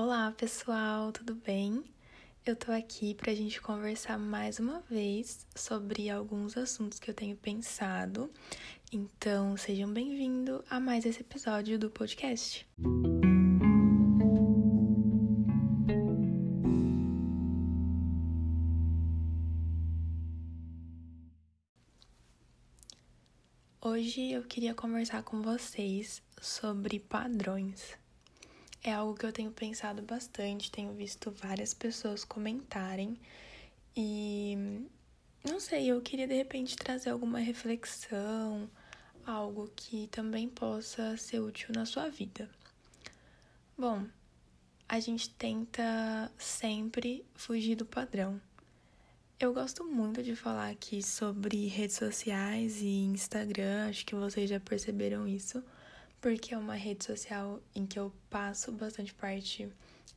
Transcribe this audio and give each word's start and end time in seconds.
Olá, 0.00 0.30
pessoal, 0.30 1.10
tudo 1.10 1.34
bem? 1.34 1.82
Eu 2.46 2.54
tô 2.54 2.70
aqui 2.70 3.16
pra 3.16 3.34
gente 3.34 3.60
conversar 3.60 4.16
mais 4.16 4.60
uma 4.60 4.78
vez 4.82 5.44
sobre 5.56 6.08
alguns 6.08 6.56
assuntos 6.56 7.00
que 7.00 7.10
eu 7.10 7.14
tenho 7.14 7.36
pensado. 7.36 8.30
Então, 8.92 9.56
sejam 9.56 9.92
bem-vindos 9.92 10.62
a 10.70 10.78
mais 10.78 11.04
esse 11.04 11.22
episódio 11.22 11.76
do 11.80 11.90
podcast. 11.90 12.64
Hoje 23.80 24.30
eu 24.30 24.44
queria 24.44 24.74
conversar 24.74 25.24
com 25.24 25.42
vocês 25.42 26.22
sobre 26.40 27.00
padrões. 27.00 27.98
É 28.88 28.92
algo 28.94 29.14
que 29.14 29.26
eu 29.26 29.32
tenho 29.34 29.50
pensado 29.50 30.00
bastante, 30.00 30.72
tenho 30.72 30.94
visto 30.94 31.30
várias 31.30 31.74
pessoas 31.74 32.24
comentarem 32.24 33.20
e 33.94 34.56
não 35.44 35.60
sei, 35.60 35.88
eu 35.88 36.00
queria 36.00 36.26
de 36.26 36.34
repente 36.34 36.74
trazer 36.74 37.10
alguma 37.10 37.38
reflexão, 37.38 38.66
algo 39.26 39.70
que 39.76 40.06
também 40.06 40.48
possa 40.48 41.18
ser 41.18 41.38
útil 41.38 41.68
na 41.74 41.84
sua 41.84 42.08
vida. 42.08 42.48
Bom, 43.76 44.06
a 44.88 44.98
gente 44.98 45.28
tenta 45.34 46.32
sempre 46.38 47.26
fugir 47.34 47.74
do 47.74 47.84
padrão. 47.84 48.40
Eu 49.38 49.52
gosto 49.52 49.84
muito 49.84 50.22
de 50.22 50.34
falar 50.34 50.70
aqui 50.70 51.02
sobre 51.02 51.66
redes 51.66 51.96
sociais 51.96 52.80
e 52.80 53.04
Instagram, 53.04 53.90
acho 53.90 54.06
que 54.06 54.14
vocês 54.14 54.48
já 54.48 54.58
perceberam 54.58 55.28
isso, 55.28 55.62
porque 56.20 56.54
é 56.54 56.58
uma 56.58 56.74
rede 56.74 57.04
social 57.04 57.60
em 57.74 57.86
que 57.86 57.98
eu 57.98 58.12
passo 58.30 58.72
bastante 58.72 59.14
parte 59.14 59.68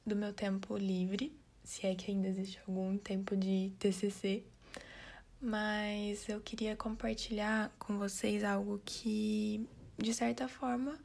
do 0.05 0.15
meu 0.15 0.33
tempo 0.33 0.77
livre, 0.77 1.31
se 1.63 1.85
é 1.85 1.95
que 1.95 2.11
ainda 2.11 2.27
existe 2.27 2.59
algum 2.67 2.97
tempo 2.97 3.35
de 3.35 3.71
TCC. 3.79 4.43
Mas 5.41 6.27
eu 6.29 6.39
queria 6.39 6.75
compartilhar 6.75 7.71
com 7.79 7.97
vocês 7.97 8.43
algo 8.43 8.81
que, 8.85 9.67
de 9.97 10.13
certa 10.13 10.47
forma, 10.47 10.99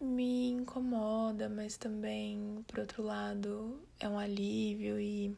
me 0.00 0.50
incomoda, 0.50 1.48
mas 1.48 1.76
também, 1.76 2.64
por 2.66 2.80
outro 2.80 3.02
lado, 3.02 3.80
é 4.00 4.08
um 4.08 4.18
alívio 4.18 4.98
e. 4.98 5.36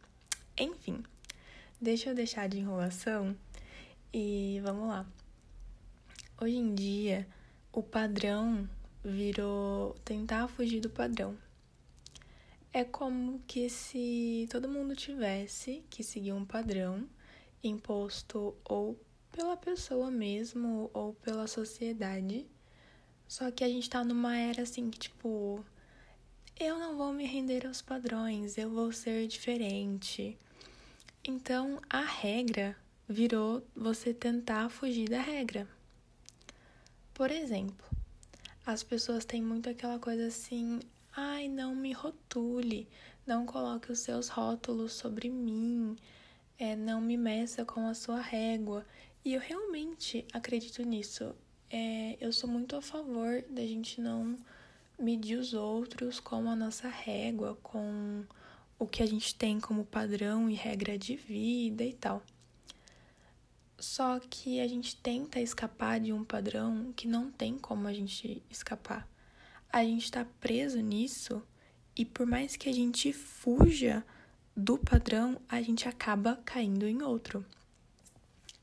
Enfim, 0.56 1.02
Deixa 1.84 2.08
eu 2.08 2.14
deixar 2.14 2.48
de 2.48 2.58
enrolação 2.58 3.36
e 4.10 4.58
vamos 4.64 4.88
lá. 4.88 5.04
Hoje 6.40 6.56
em 6.56 6.74
dia, 6.74 7.28
o 7.74 7.82
padrão 7.82 8.68
virou 9.04 9.94
tentar 10.04 10.46
fugir 10.46 10.80
do 10.80 10.88
padrão. 10.88 11.36
É 12.72 12.84
como 12.84 13.40
que 13.48 13.68
se 13.68 14.46
todo 14.48 14.68
mundo 14.68 14.94
tivesse 14.94 15.82
que 15.90 16.04
seguir 16.04 16.32
um 16.32 16.44
padrão 16.44 17.04
imposto 17.64 18.54
ou 18.64 18.96
pela 19.32 19.56
pessoa 19.56 20.08
mesmo 20.08 20.88
ou 20.94 21.14
pela 21.14 21.48
sociedade. 21.48 22.46
Só 23.26 23.50
que 23.50 23.64
a 23.64 23.68
gente 23.68 23.90
tá 23.90 24.04
numa 24.04 24.36
era 24.36 24.62
assim 24.62 24.88
que, 24.88 24.98
tipo, 25.00 25.64
eu 26.60 26.78
não 26.78 26.96
vou 26.96 27.12
me 27.12 27.26
render 27.26 27.66
aos 27.66 27.82
padrões, 27.82 28.56
eu 28.56 28.70
vou 28.70 28.92
ser 28.92 29.26
diferente. 29.26 30.38
Então, 31.24 31.80
a 31.90 32.02
regra 32.02 32.76
virou 33.08 33.66
você 33.74 34.14
tentar 34.14 34.68
fugir 34.68 35.08
da 35.08 35.20
regra. 35.20 35.66
Por 37.14 37.30
exemplo, 37.30 37.86
as 38.66 38.82
pessoas 38.82 39.24
têm 39.24 39.40
muito 39.40 39.70
aquela 39.70 40.00
coisa 40.00 40.26
assim: 40.26 40.80
ai, 41.14 41.46
não 41.46 41.72
me 41.72 41.92
rotule, 41.92 42.88
não 43.24 43.46
coloque 43.46 43.92
os 43.92 44.00
seus 44.00 44.28
rótulos 44.28 44.94
sobre 44.94 45.30
mim, 45.30 45.96
é, 46.58 46.74
não 46.74 47.00
me 47.00 47.16
meça 47.16 47.64
com 47.64 47.86
a 47.86 47.94
sua 47.94 48.20
régua. 48.20 48.84
E 49.24 49.32
eu 49.32 49.40
realmente 49.40 50.26
acredito 50.32 50.82
nisso. 50.82 51.32
É, 51.70 52.16
eu 52.20 52.32
sou 52.32 52.50
muito 52.50 52.74
a 52.74 52.82
favor 52.82 53.42
da 53.48 53.62
gente 53.62 54.00
não 54.00 54.36
medir 54.98 55.38
os 55.38 55.54
outros 55.54 56.18
com 56.18 56.50
a 56.50 56.56
nossa 56.56 56.88
régua, 56.88 57.56
com 57.62 58.24
o 58.76 58.86
que 58.88 59.02
a 59.02 59.06
gente 59.06 59.36
tem 59.36 59.60
como 59.60 59.84
padrão 59.84 60.50
e 60.50 60.54
regra 60.54 60.98
de 60.98 61.14
vida 61.14 61.84
e 61.84 61.92
tal. 61.92 62.22
Só 63.84 64.18
que 64.18 64.60
a 64.60 64.66
gente 64.66 64.96
tenta 64.96 65.38
escapar 65.38 66.00
de 66.00 66.10
um 66.10 66.24
padrão 66.24 66.90
que 66.96 67.06
não 67.06 67.30
tem 67.30 67.58
como 67.58 67.86
a 67.86 67.92
gente 67.92 68.42
escapar. 68.50 69.06
A 69.70 69.84
gente 69.84 70.04
está 70.04 70.24
preso 70.40 70.80
nisso 70.80 71.42
e 71.94 72.02
por 72.02 72.26
mais 72.26 72.56
que 72.56 72.68
a 72.68 72.72
gente 72.72 73.12
fuja 73.12 74.02
do 74.56 74.78
padrão, 74.78 75.38
a 75.46 75.60
gente 75.60 75.86
acaba 75.86 76.40
caindo 76.46 76.88
em 76.88 77.02
outro. 77.02 77.44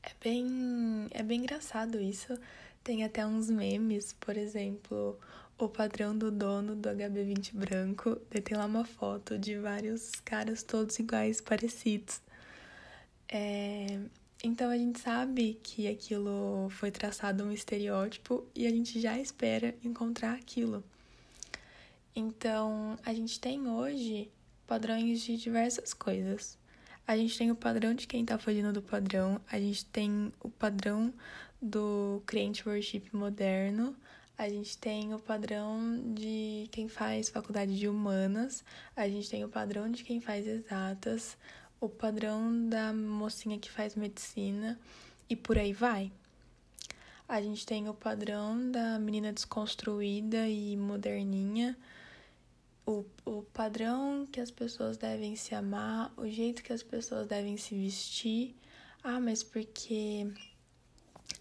É 0.02 0.10
bem, 0.20 1.06
é 1.12 1.22
bem 1.22 1.38
engraçado 1.38 2.00
isso. 2.00 2.36
Tem 2.82 3.04
até 3.04 3.24
uns 3.24 3.48
memes, 3.48 4.12
por 4.14 4.36
exemplo, 4.36 5.16
o 5.56 5.68
padrão 5.68 6.18
do 6.18 6.32
dono 6.32 6.74
do 6.74 6.88
HB20 6.88 7.54
branco. 7.54 8.16
tem 8.44 8.58
lá 8.58 8.66
uma 8.66 8.84
foto 8.84 9.38
de 9.38 9.56
vários 9.56 10.10
caras 10.24 10.64
todos 10.64 10.98
iguais, 10.98 11.40
parecidos. 11.40 12.20
É... 13.28 14.00
Então 14.42 14.70
a 14.70 14.76
gente 14.76 14.98
sabe 14.98 15.60
que 15.62 15.86
aquilo 15.86 16.68
foi 16.70 16.90
traçado 16.90 17.44
um 17.44 17.52
estereótipo 17.52 18.44
e 18.54 18.66
a 18.66 18.70
gente 18.70 19.00
já 19.00 19.16
espera 19.18 19.72
encontrar 19.84 20.34
aquilo. 20.34 20.82
Então 22.14 22.98
a 23.04 23.14
gente 23.14 23.38
tem 23.38 23.68
hoje 23.68 24.28
padrões 24.66 25.20
de 25.20 25.36
diversas 25.36 25.94
coisas. 25.94 26.58
A 27.06 27.16
gente 27.16 27.38
tem 27.38 27.50
o 27.52 27.56
padrão 27.56 27.94
de 27.94 28.06
quem 28.06 28.24
tá 28.24 28.36
fugindo 28.36 28.72
do 28.72 28.82
padrão, 28.82 29.40
a 29.50 29.58
gente 29.58 29.84
tem 29.86 30.32
o 30.40 30.48
padrão 30.48 31.12
do 31.60 32.22
cliente 32.26 32.68
worship 32.68 33.04
moderno, 33.12 33.94
a 34.36 34.48
gente 34.48 34.76
tem 34.78 35.14
o 35.14 35.18
padrão 35.18 36.00
de 36.14 36.68
quem 36.72 36.88
faz 36.88 37.28
faculdade 37.28 37.78
de 37.78 37.88
humanas, 37.88 38.64
a 38.96 39.08
gente 39.08 39.28
tem 39.28 39.44
o 39.44 39.48
padrão 39.48 39.90
de 39.90 40.02
quem 40.02 40.20
faz 40.20 40.46
exatas, 40.46 41.36
o 41.82 41.88
padrão 41.88 42.68
da 42.68 42.92
mocinha 42.92 43.58
que 43.58 43.68
faz 43.68 43.96
medicina 43.96 44.78
e 45.28 45.34
por 45.34 45.58
aí 45.58 45.72
vai. 45.72 46.12
A 47.28 47.42
gente 47.42 47.66
tem 47.66 47.88
o 47.88 47.94
padrão 47.94 48.70
da 48.70 49.00
menina 49.00 49.32
desconstruída 49.32 50.46
e 50.46 50.76
moderninha, 50.76 51.76
o, 52.86 53.04
o 53.24 53.42
padrão 53.52 54.24
que 54.30 54.40
as 54.40 54.50
pessoas 54.50 54.96
devem 54.96 55.34
se 55.34 55.56
amar, 55.56 56.12
o 56.16 56.28
jeito 56.28 56.62
que 56.62 56.72
as 56.72 56.84
pessoas 56.84 57.26
devem 57.26 57.56
se 57.56 57.74
vestir. 57.74 58.54
Ah, 59.02 59.18
mas 59.18 59.42
porque 59.42 60.28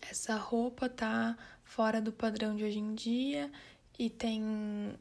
essa 0.10 0.36
roupa 0.38 0.90
tá 0.90 1.38
fora 1.64 2.02
do 2.02 2.12
padrão 2.12 2.56
de 2.56 2.64
hoje 2.64 2.80
em 2.80 2.96
dia 2.96 3.52
e 4.00 4.10
tem 4.10 4.98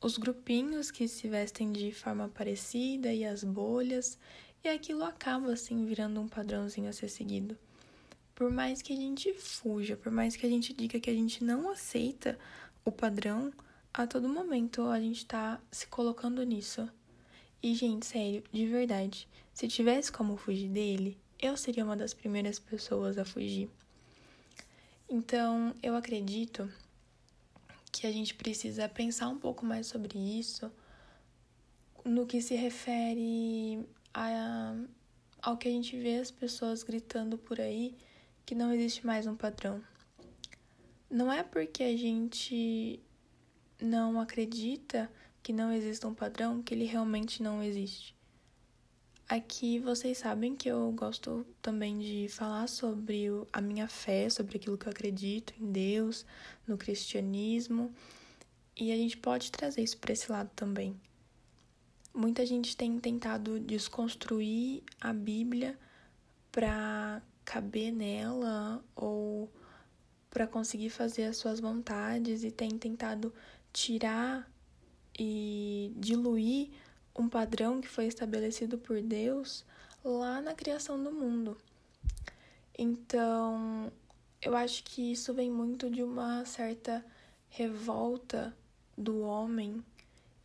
os 0.00 0.18
grupinhos 0.18 0.90
que 0.90 1.06
se 1.06 1.28
vestem 1.28 1.70
de 1.70 1.92
forma 1.92 2.28
parecida 2.28 3.12
e 3.12 3.24
as 3.24 3.44
bolhas, 3.44 4.18
e 4.64 4.68
aquilo 4.68 5.04
acaba 5.04 5.52
assim 5.52 5.84
virando 5.84 6.20
um 6.20 6.28
padrãozinho 6.28 6.88
a 6.88 6.92
ser 6.92 7.08
seguido. 7.08 7.56
Por 8.34 8.50
mais 8.50 8.80
que 8.80 8.92
a 8.92 8.96
gente 8.96 9.32
fuja, 9.34 9.96
por 9.96 10.10
mais 10.10 10.36
que 10.36 10.46
a 10.46 10.48
gente 10.48 10.72
diga 10.72 11.00
que 11.00 11.10
a 11.10 11.14
gente 11.14 11.44
não 11.44 11.70
aceita 11.70 12.38
o 12.84 12.90
padrão, 12.90 13.52
a 13.92 14.06
todo 14.06 14.28
momento 14.28 14.88
a 14.88 14.98
gente 14.98 15.26
tá 15.26 15.60
se 15.70 15.86
colocando 15.86 16.42
nisso. 16.42 16.88
E, 17.62 17.74
gente, 17.74 18.06
sério, 18.06 18.42
de 18.50 18.66
verdade, 18.66 19.28
se 19.52 19.68
tivesse 19.68 20.10
como 20.10 20.36
fugir 20.36 20.68
dele, 20.68 21.18
eu 21.40 21.56
seria 21.56 21.84
uma 21.84 21.96
das 21.96 22.14
primeiras 22.14 22.58
pessoas 22.58 23.18
a 23.18 23.24
fugir. 23.24 23.68
Então, 25.08 25.74
eu 25.82 25.94
acredito 25.94 26.68
que 27.92 28.06
a 28.06 28.12
gente 28.12 28.34
precisa 28.34 28.88
pensar 28.88 29.28
um 29.28 29.38
pouco 29.38 29.66
mais 29.66 29.86
sobre 29.86 30.18
isso 30.18 30.72
no 32.04 32.26
que 32.26 32.40
se 32.40 32.54
refere 32.54 33.86
a, 34.14 34.74
ao 35.40 35.56
que 35.56 35.68
a 35.68 35.70
gente 35.70 35.98
vê 35.98 36.18
as 36.18 36.30
pessoas 36.30 36.82
gritando 36.82 37.38
por 37.38 37.60
aí 37.60 37.96
que 38.44 38.54
não 38.54 38.72
existe 38.72 39.06
mais 39.06 39.26
um 39.26 39.36
padrão. 39.36 39.82
Não 41.10 41.32
é 41.32 41.42
porque 41.42 41.82
a 41.82 41.96
gente 41.96 43.00
não 43.80 44.20
acredita 44.20 45.10
que 45.42 45.52
não 45.52 45.72
exista 45.72 46.06
um 46.06 46.14
padrão 46.14 46.62
que 46.62 46.72
ele 46.72 46.84
realmente 46.84 47.42
não 47.42 47.62
existe. 47.62 48.14
Aqui 49.28 49.78
vocês 49.78 50.18
sabem 50.18 50.54
que 50.54 50.68
eu 50.68 50.92
gosto 50.92 51.46
também 51.62 51.98
de 51.98 52.28
falar 52.28 52.66
sobre 52.68 53.28
a 53.52 53.60
minha 53.60 53.88
fé, 53.88 54.28
sobre 54.28 54.56
aquilo 54.56 54.76
que 54.76 54.86
eu 54.86 54.90
acredito 54.90 55.54
em 55.58 55.72
Deus, 55.72 56.26
no 56.66 56.76
cristianismo, 56.76 57.92
e 58.76 58.92
a 58.92 58.96
gente 58.96 59.16
pode 59.16 59.50
trazer 59.50 59.82
isso 59.82 59.96
para 59.98 60.12
esse 60.12 60.30
lado 60.30 60.50
também. 60.54 61.00
Muita 62.14 62.44
gente 62.44 62.76
tem 62.76 62.98
tentado 63.00 63.58
desconstruir 63.58 64.82
a 65.00 65.12
Bíblia 65.14 65.78
para 66.50 67.22
caber 67.44 67.90
nela 67.90 68.84
ou 68.94 69.50
para 70.28 70.46
conseguir 70.46 70.90
fazer 70.90 71.24
as 71.24 71.38
suas 71.38 71.58
vontades 71.58 72.44
e 72.44 72.50
tem 72.50 72.70
tentado 72.78 73.32
tirar 73.72 74.50
e 75.18 75.92
diluir 75.96 76.70
um 77.16 77.28
padrão 77.28 77.80
que 77.80 77.88
foi 77.88 78.06
estabelecido 78.06 78.78
por 78.78 79.00
Deus 79.00 79.64
lá 80.04 80.40
na 80.40 80.54
criação 80.54 81.02
do 81.02 81.12
mundo. 81.12 81.56
Então, 82.76 83.92
eu 84.40 84.56
acho 84.56 84.82
que 84.84 85.12
isso 85.12 85.32
vem 85.32 85.50
muito 85.50 85.90
de 85.90 86.02
uma 86.02 86.44
certa 86.44 87.04
revolta 87.48 88.54
do 88.96 89.20
homem 89.20 89.82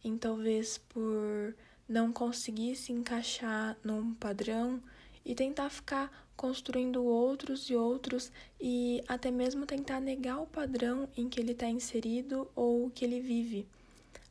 em 0.08 0.18
talvez 0.18 0.78
por 0.78 1.56
não 1.88 2.12
conseguir 2.12 2.76
se 2.76 2.92
encaixar 2.92 3.78
num 3.84 4.14
padrão 4.14 4.82
e 5.26 5.36
tentar 5.36 5.70
ficar 5.70 6.28
construindo 6.36 7.04
outros 7.04 7.70
e 7.70 7.76
outros 7.76 8.32
e 8.62 9.04
até 9.08 9.32
mesmo 9.32 9.66
tentar 9.66 10.00
negar 10.00 10.40
o 10.40 10.48
padrão 10.48 11.10
em 11.18 11.28
que 11.28 11.40
ele 11.40 11.54
está 11.54 11.68
inserido 11.68 12.50
ou 12.56 12.90
que 12.92 13.04
ele 13.04 13.20
vive. 13.20 13.68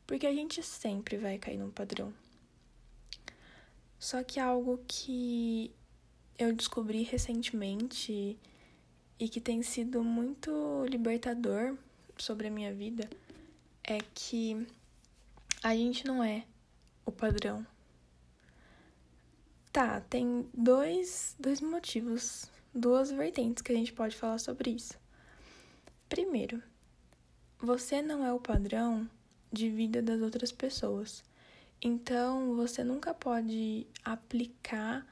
Porque 0.05 0.25
a 0.25 0.33
gente 0.33 0.63
sempre 0.63 1.17
vai 1.17 1.37
cair 1.37 1.57
num 1.57 1.69
padrão. 1.69 2.13
Só 3.99 4.23
que 4.23 4.39
algo 4.39 4.79
que 4.87 5.71
eu 6.37 6.53
descobri 6.53 7.03
recentemente 7.03 8.37
e 9.19 9.27
que 9.27 9.41
tem 9.41 9.61
sido 9.61 10.03
muito 10.03 10.85
libertador 10.87 11.75
sobre 12.17 12.47
a 12.47 12.51
minha 12.51 12.73
vida 12.73 13.09
é 13.83 13.97
que 14.13 14.67
a 15.63 15.75
gente 15.75 16.05
não 16.05 16.23
é 16.23 16.45
o 17.05 17.11
padrão. 17.11 17.65
Tá, 19.71 20.01
tem 20.01 20.47
dois, 20.53 21.35
dois 21.39 21.61
motivos, 21.61 22.49
duas 22.73 23.11
vertentes 23.11 23.61
que 23.61 23.71
a 23.71 23.75
gente 23.75 23.93
pode 23.93 24.15
falar 24.15 24.37
sobre 24.39 24.71
isso. 24.71 24.93
Primeiro, 26.09 26.61
você 27.59 28.01
não 28.01 28.25
é 28.25 28.31
o 28.31 28.39
padrão 28.39 29.09
de 29.51 29.69
vida 29.69 30.01
das 30.01 30.21
outras 30.21 30.51
pessoas. 30.51 31.23
Então, 31.81 32.55
você 32.55 32.83
nunca 32.83 33.13
pode 33.13 33.85
aplicar 34.03 35.05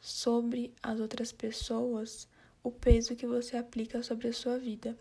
sobre 0.00 0.72
as 0.82 1.00
outras 1.00 1.32
pessoas 1.32 2.28
o 2.62 2.70
peso 2.70 3.16
que 3.16 3.26
você 3.26 3.56
aplica 3.56 4.02
sobre 4.02 4.28
a 4.28 4.32
sua 4.32 4.58
vida. 4.58 4.96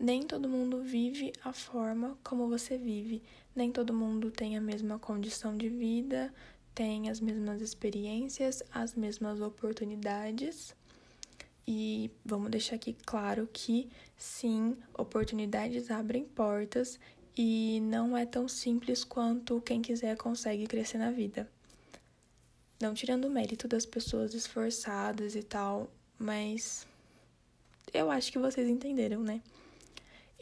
Nem 0.00 0.22
todo 0.22 0.48
mundo 0.48 0.82
vive 0.82 1.30
a 1.44 1.52
forma 1.52 2.16
como 2.24 2.48
você 2.48 2.78
vive, 2.78 3.22
nem 3.54 3.70
todo 3.70 3.92
mundo 3.92 4.30
tem 4.30 4.56
a 4.56 4.60
mesma 4.60 4.98
condição 4.98 5.54
de 5.54 5.68
vida, 5.68 6.32
tem 6.74 7.10
as 7.10 7.20
mesmas 7.20 7.60
experiências, 7.60 8.62
as 8.72 8.94
mesmas 8.94 9.42
oportunidades. 9.42 10.74
E 11.68 12.10
vamos 12.24 12.50
deixar 12.50 12.76
aqui 12.76 12.96
claro 13.04 13.46
que 13.52 13.90
sim, 14.16 14.74
oportunidades 14.96 15.90
abrem 15.90 16.24
portas 16.24 16.98
e 17.36 17.80
não 17.82 18.16
é 18.16 18.24
tão 18.24 18.48
simples 18.48 19.04
quanto 19.04 19.60
quem 19.60 19.82
quiser 19.82 20.16
consegue 20.16 20.66
crescer 20.66 20.96
na 20.96 21.10
vida. 21.10 21.46
Não 22.80 22.94
tirando 22.94 23.26
o 23.26 23.30
mérito 23.30 23.68
das 23.68 23.84
pessoas 23.84 24.32
esforçadas 24.32 25.36
e 25.36 25.42
tal, 25.42 25.92
mas 26.18 26.86
eu 27.92 28.10
acho 28.10 28.32
que 28.32 28.38
vocês 28.38 28.66
entenderam, 28.66 29.20
né? 29.22 29.42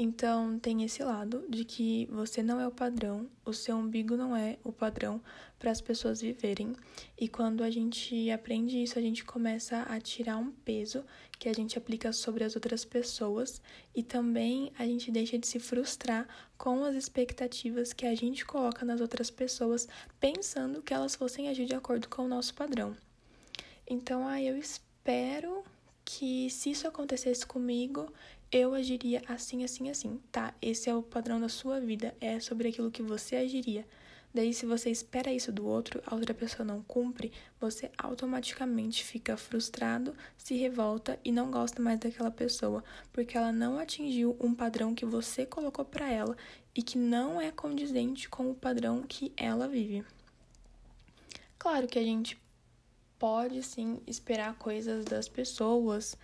Então, 0.00 0.60
tem 0.60 0.84
esse 0.84 1.02
lado 1.02 1.44
de 1.48 1.64
que 1.64 2.06
você 2.06 2.40
não 2.40 2.60
é 2.60 2.68
o 2.68 2.70
padrão, 2.70 3.28
o 3.44 3.52
seu 3.52 3.76
umbigo 3.76 4.16
não 4.16 4.36
é 4.36 4.56
o 4.62 4.70
padrão 4.70 5.20
para 5.58 5.72
as 5.72 5.80
pessoas 5.80 6.20
viverem. 6.20 6.72
E 7.18 7.26
quando 7.26 7.64
a 7.64 7.70
gente 7.70 8.30
aprende 8.30 8.80
isso, 8.80 8.96
a 8.96 9.02
gente 9.02 9.24
começa 9.24 9.82
a 9.82 10.00
tirar 10.00 10.36
um 10.36 10.52
peso 10.52 11.04
que 11.36 11.48
a 11.48 11.52
gente 11.52 11.76
aplica 11.76 12.12
sobre 12.12 12.44
as 12.44 12.54
outras 12.54 12.84
pessoas 12.84 13.60
e 13.92 14.04
também 14.04 14.72
a 14.78 14.86
gente 14.86 15.10
deixa 15.10 15.36
de 15.36 15.48
se 15.48 15.58
frustrar 15.58 16.28
com 16.56 16.84
as 16.84 16.94
expectativas 16.94 17.92
que 17.92 18.06
a 18.06 18.14
gente 18.14 18.46
coloca 18.46 18.84
nas 18.84 19.00
outras 19.00 19.32
pessoas, 19.32 19.88
pensando 20.20 20.80
que 20.80 20.94
elas 20.94 21.16
fossem 21.16 21.48
agir 21.48 21.66
de 21.66 21.74
acordo 21.74 22.08
com 22.08 22.22
o 22.22 22.28
nosso 22.28 22.54
padrão. 22.54 22.96
Então, 23.84 24.28
ah, 24.28 24.40
eu 24.40 24.56
espero 24.56 25.64
que 26.04 26.48
se 26.48 26.70
isso 26.70 26.88
acontecesse 26.88 27.44
comigo, 27.44 28.10
eu 28.50 28.74
agiria 28.74 29.22
assim, 29.28 29.64
assim, 29.64 29.90
assim. 29.90 30.20
Tá, 30.32 30.54
esse 30.60 30.88
é 30.88 30.94
o 30.94 31.02
padrão 31.02 31.40
da 31.40 31.48
sua 31.48 31.80
vida, 31.80 32.14
é 32.20 32.40
sobre 32.40 32.68
aquilo 32.68 32.90
que 32.90 33.02
você 33.02 33.36
agiria. 33.36 33.86
Daí, 34.32 34.52
se 34.52 34.66
você 34.66 34.90
espera 34.90 35.32
isso 35.32 35.50
do 35.50 35.66
outro, 35.66 36.02
a 36.06 36.14
outra 36.14 36.34
pessoa 36.34 36.64
não 36.64 36.82
cumpre, 36.82 37.32
você 37.58 37.90
automaticamente 37.96 39.02
fica 39.02 39.36
frustrado, 39.36 40.14
se 40.36 40.54
revolta 40.54 41.18
e 41.24 41.32
não 41.32 41.50
gosta 41.50 41.80
mais 41.80 41.98
daquela 41.98 42.30
pessoa, 42.30 42.84
porque 43.12 43.36
ela 43.36 43.52
não 43.52 43.78
atingiu 43.78 44.36
um 44.38 44.54
padrão 44.54 44.94
que 44.94 45.06
você 45.06 45.46
colocou 45.46 45.84
para 45.84 46.12
ela 46.12 46.36
e 46.74 46.82
que 46.82 46.98
não 46.98 47.40
é 47.40 47.50
condizente 47.50 48.28
com 48.28 48.50
o 48.50 48.54
padrão 48.54 49.02
que 49.02 49.32
ela 49.36 49.66
vive. 49.66 50.04
Claro 51.58 51.88
que 51.88 51.98
a 51.98 52.04
gente 52.04 52.38
pode 53.18 53.62
sim 53.62 54.00
esperar 54.06 54.56
coisas 54.56 55.04
das 55.04 55.26
pessoas 55.26 56.16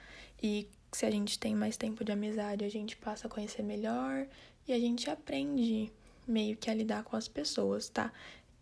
e 0.43 0.69
se 0.95 1.05
a 1.05 1.11
gente 1.11 1.39
tem 1.39 1.55
mais 1.55 1.77
tempo 1.77 2.05
de 2.05 2.13
amizade, 2.13 2.65
a 2.65 2.69
gente 2.69 2.97
passa 2.97 3.27
a 3.27 3.31
conhecer 3.31 3.63
melhor 3.63 4.27
e 4.67 4.73
a 4.73 4.79
gente 4.79 5.11
aprende 5.11 5.93
meio 6.27 6.57
que 6.57 6.71
a 6.71 6.75
lidar 6.75 7.03
com 7.03 7.17
as 7.17 7.27
pessoas, 7.27 7.89
tá? 7.89 8.13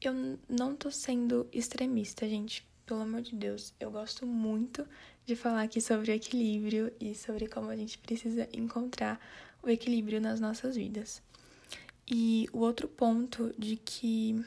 Eu 0.00 0.38
não 0.48 0.74
tô 0.74 0.90
sendo 0.90 1.46
extremista, 1.52 2.26
gente. 2.26 2.66
Pelo 2.86 3.02
amor 3.02 3.20
de 3.22 3.36
Deus, 3.36 3.72
eu 3.78 3.90
gosto 3.90 4.26
muito 4.26 4.86
de 5.24 5.36
falar 5.36 5.62
aqui 5.62 5.80
sobre 5.80 6.12
equilíbrio 6.12 6.92
e 6.98 7.14
sobre 7.14 7.46
como 7.46 7.70
a 7.70 7.76
gente 7.76 7.98
precisa 7.98 8.48
encontrar 8.52 9.20
o 9.62 9.68
equilíbrio 9.68 10.20
nas 10.20 10.40
nossas 10.40 10.74
vidas. 10.74 11.22
E 12.10 12.48
o 12.52 12.58
outro 12.58 12.88
ponto 12.88 13.54
de 13.56 13.76
que 13.76 14.44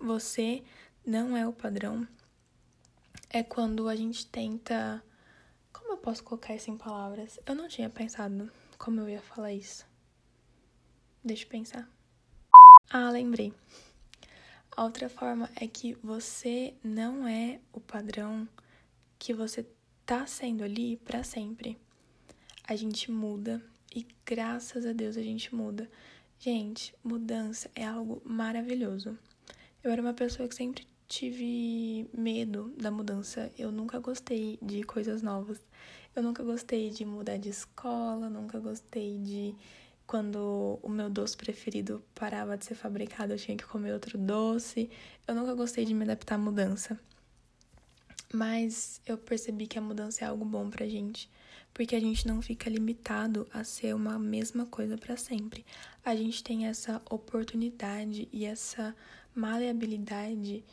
você 0.00 0.62
não 1.04 1.36
é 1.36 1.46
o 1.48 1.52
padrão 1.52 2.06
é 3.30 3.42
quando 3.42 3.88
a 3.88 3.96
gente 3.96 4.26
tenta 4.26 5.02
como 5.92 6.00
eu 6.00 6.04
posso 6.04 6.24
colocar 6.24 6.54
isso 6.54 6.70
em 6.70 6.76
palavras? 6.78 7.38
Eu 7.44 7.54
não 7.54 7.68
tinha 7.68 7.90
pensado 7.90 8.50
como 8.78 8.98
eu 9.00 9.10
ia 9.10 9.20
falar 9.20 9.52
isso. 9.52 9.86
Deixa 11.22 11.44
eu 11.44 11.48
pensar. 11.50 11.86
Ah, 12.88 13.10
lembrei. 13.10 13.52
A 14.74 14.84
outra 14.84 15.10
forma 15.10 15.50
é 15.54 15.68
que 15.68 15.92
você 16.02 16.72
não 16.82 17.28
é 17.28 17.60
o 17.74 17.80
padrão 17.80 18.48
que 19.18 19.34
você 19.34 19.66
tá 20.06 20.26
sendo 20.26 20.64
ali 20.64 20.96
para 20.96 21.22
sempre. 21.22 21.78
A 22.66 22.74
gente 22.74 23.10
muda 23.10 23.62
e 23.94 24.06
graças 24.24 24.86
a 24.86 24.94
Deus 24.94 25.18
a 25.18 25.22
gente 25.22 25.54
muda. 25.54 25.90
Gente, 26.38 26.94
mudança 27.04 27.70
é 27.74 27.84
algo 27.84 28.22
maravilhoso. 28.24 29.18
Eu 29.84 29.90
era 29.90 30.00
uma 30.00 30.14
pessoa 30.14 30.48
que 30.48 30.54
sempre 30.54 30.86
tive 31.12 32.08
medo 32.16 32.72
da 32.78 32.90
mudança. 32.90 33.52
Eu 33.58 33.70
nunca 33.70 33.98
gostei 33.98 34.58
de 34.62 34.82
coisas 34.82 35.20
novas. 35.20 35.60
Eu 36.16 36.22
nunca 36.22 36.42
gostei 36.42 36.88
de 36.88 37.04
mudar 37.04 37.36
de 37.36 37.50
escola, 37.50 38.30
nunca 38.30 38.58
gostei 38.58 39.18
de 39.18 39.54
quando 40.06 40.78
o 40.82 40.88
meu 40.88 41.10
doce 41.10 41.36
preferido 41.36 42.02
parava 42.14 42.56
de 42.56 42.64
ser 42.64 42.74
fabricado, 42.76 43.34
eu 43.34 43.38
tinha 43.38 43.56
que 43.56 43.66
comer 43.66 43.92
outro 43.92 44.16
doce. 44.16 44.88
Eu 45.28 45.34
nunca 45.34 45.54
gostei 45.54 45.84
de 45.84 45.92
me 45.92 46.04
adaptar 46.04 46.36
à 46.36 46.38
mudança. 46.38 46.98
Mas 48.32 48.98
eu 49.06 49.18
percebi 49.18 49.66
que 49.66 49.78
a 49.78 49.82
mudança 49.82 50.24
é 50.24 50.28
algo 50.28 50.46
bom 50.46 50.70
pra 50.70 50.88
gente, 50.88 51.30
porque 51.74 51.94
a 51.94 52.00
gente 52.00 52.26
não 52.26 52.40
fica 52.40 52.70
limitado 52.70 53.46
a 53.52 53.62
ser 53.64 53.94
uma 53.94 54.18
mesma 54.18 54.64
coisa 54.64 54.96
para 54.96 55.18
sempre. 55.18 55.62
A 56.02 56.16
gente 56.16 56.42
tem 56.42 56.66
essa 56.66 57.02
oportunidade 57.10 58.30
e 58.32 58.46
essa 58.46 58.96
maleabilidade 59.34 60.64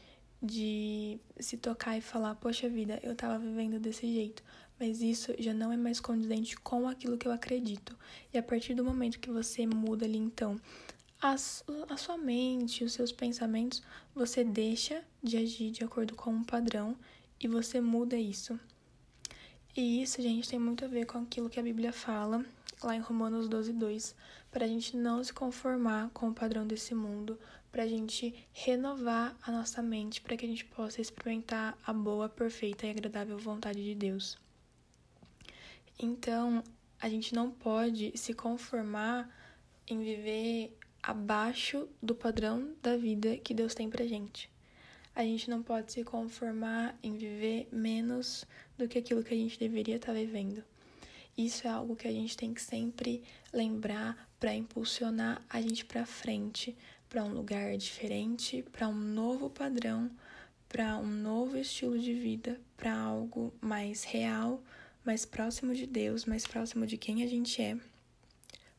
de 0.42 1.20
se 1.40 1.58
tocar 1.58 1.98
e 1.98 2.02
falar: 2.02 2.36
Poxa 2.36 2.70
vida, 2.70 3.00
eu 3.04 3.16
tava 3.16 3.38
vivendo 3.40 3.80
desse 3.80 4.12
jeito, 4.12 4.44
mas 4.80 5.02
isso 5.02 5.34
já 5.38 5.54
não 5.54 5.72
é 5.72 5.78
mais 5.78 6.00
condizente 6.00 6.56
com 6.58 6.88
aquilo 6.88 7.18
que 7.18 7.28
eu 7.28 7.32
acredito. 7.32 7.98
E 8.34 8.38
a 8.38 8.44
partir 8.44 8.74
do 8.74 8.84
momento 8.84 9.20
que 9.20 9.30
você 9.30 9.68
muda 9.68 10.06
ali, 10.06 10.18
então, 10.18 10.60
a, 11.22 11.34
a 11.34 11.98
sua 11.98 12.18
mente, 12.18 12.84
os 12.84 12.94
seus 12.94 13.12
pensamentos, 13.12 13.84
você 14.16 14.44
deixa 14.44 15.04
de 15.22 15.38
agir 15.38 15.72
de 15.72 15.84
acordo 15.84 16.16
com 16.16 16.32
um 16.32 16.44
padrão 16.44 16.96
e 17.40 17.48
você 17.48 17.82
muda 17.82 18.18
isso. 18.18 18.60
E 19.76 20.02
isso, 20.02 20.22
gente, 20.22 20.50
tem 20.50 20.60
muito 20.60 20.84
a 20.84 20.88
ver 20.88 21.06
com 21.06 21.20
aquilo 21.20 21.50
que 21.50 21.60
a 21.60 21.64
Bíblia 21.64 21.94
fala 21.94 22.44
lá 22.82 22.96
em 22.96 23.00
Romanos 23.00 23.48
12, 23.50 23.74
2, 23.74 24.16
para 24.50 24.66
a 24.66 24.68
gente 24.68 24.96
não 24.96 25.24
se 25.24 25.34
conformar 25.34 26.10
com 26.14 26.30
o 26.30 26.34
padrão 26.34 26.66
desse 26.66 26.96
mundo, 26.96 27.38
para 27.72 27.84
a 27.84 27.88
gente 27.88 28.34
renovar 28.52 29.38
a 29.42 29.52
nossa 29.52 29.82
mente, 29.82 30.22
para 30.22 30.36
que 30.36 30.46
a 30.46 30.50
gente 30.50 30.66
possa 30.66 31.02
experimentar 31.02 31.78
a 31.86 31.94
boa, 31.94 32.28
perfeita 32.28 32.88
e 32.88 32.90
agradável 32.90 33.38
vontade 33.38 33.84
de 33.84 33.96
Deus. 33.96 34.38
Então, 36.00 36.64
a 37.00 37.10
gente 37.10 37.34
não 37.34 37.52
pode 37.52 38.12
se 38.16 38.34
conformar 38.34 39.30
em 39.88 40.00
viver 40.00 40.78
abaixo 41.02 41.88
do 42.02 42.14
padrão 42.14 42.74
da 42.82 42.98
vida 42.98 43.38
que 43.38 43.54
Deus 43.54 43.74
tem 43.74 43.90
pra 43.90 44.06
gente. 44.06 44.50
A 45.16 45.24
gente 45.24 45.50
não 45.50 45.62
pode 45.62 45.92
se 45.92 46.04
conformar 46.04 46.98
em 47.04 47.18
viver 47.18 47.68
menos 47.72 48.46
do 48.78 48.88
que 48.88 48.98
aquilo 48.98 49.24
que 49.24 49.34
a 49.34 49.38
gente 49.38 49.60
deveria 49.60 49.96
estar 49.96 50.14
tá 50.14 50.14
vivendo. 50.14 50.64
Isso 51.38 51.68
é 51.68 51.70
algo 51.70 51.96
que 51.96 52.08
a 52.08 52.12
gente 52.12 52.36
tem 52.36 52.54
que 52.54 52.62
sempre 52.62 53.24
lembrar 53.54 54.30
para 54.40 54.54
impulsionar 54.54 55.42
a 55.50 55.62
gente 55.62 55.86
para 55.86 56.06
frente, 56.06 56.76
para 57.10 57.24
um 57.24 57.34
lugar 57.34 57.76
diferente, 57.76 58.64
para 58.72 58.88
um 58.88 58.94
novo 58.94 59.50
padrão, 59.50 60.12
para 60.68 60.98
um 60.98 61.08
novo 61.08 61.58
estilo 61.58 61.98
de 61.98 62.14
vida, 62.14 62.62
para 62.78 62.96
algo 62.96 63.52
mais 63.60 64.04
real, 64.04 64.64
mais 65.04 65.26
próximo 65.26 65.74
de 65.74 65.88
Deus, 65.88 66.26
mais 66.26 66.46
próximo 66.46 66.86
de 66.86 66.98
quem 66.98 67.24
a 67.24 67.28
gente 67.28 67.60
é. 67.62 67.76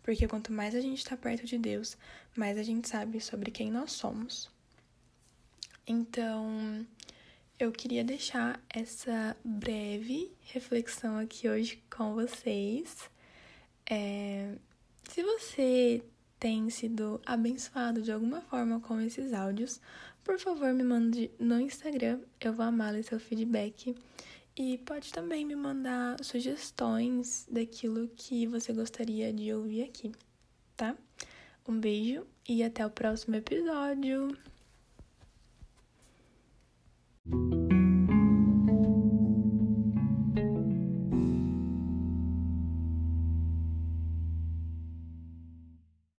Porque 0.02 0.28
quanto 0.28 0.52
mais 0.52 0.74
a 0.74 0.80
gente 0.80 0.98
está 0.98 1.16
perto 1.16 1.44
de 1.44 1.58
Deus, 1.58 1.96
mais 2.36 2.56
a 2.56 2.62
gente 2.62 2.88
sabe 2.88 3.20
sobre 3.20 3.50
quem 3.50 3.70
nós 3.70 3.92
somos. 3.92 4.48
Então, 5.86 6.86
eu 7.58 7.72
queria 7.72 8.04
deixar 8.04 8.62
essa 8.68 9.36
breve 9.44 10.32
reflexão 10.52 11.18
aqui 11.18 11.48
hoje 11.48 11.82
com 11.90 12.14
vocês. 12.14 13.10
É, 13.90 14.54
se 15.08 15.22
você 15.22 16.02
tem 16.40 16.70
sido 16.70 17.20
abençoado 17.26 18.00
de 18.00 18.10
alguma 18.10 18.40
forma 18.40 18.80
com 18.80 18.98
esses 18.98 19.34
áudios, 19.34 19.78
por 20.24 20.38
favor 20.38 20.72
me 20.72 20.82
mande 20.82 21.30
no 21.38 21.60
Instagram, 21.60 22.20
eu 22.40 22.54
vou 22.54 22.64
amar 22.64 22.94
ler 22.94 23.04
seu 23.04 23.20
feedback. 23.20 23.94
E 24.56 24.78
pode 24.78 25.12
também 25.12 25.44
me 25.44 25.54
mandar 25.54 26.22
sugestões 26.24 27.46
daquilo 27.50 28.08
que 28.08 28.46
você 28.46 28.72
gostaria 28.72 29.32
de 29.32 29.52
ouvir 29.52 29.84
aqui, 29.84 30.12
tá? 30.76 30.96
Um 31.68 31.78
beijo 31.78 32.26
e 32.48 32.62
até 32.62 32.84
o 32.84 32.90
próximo 32.90 33.36
episódio! 33.36 34.36